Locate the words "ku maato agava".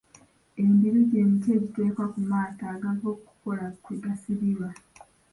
2.13-3.07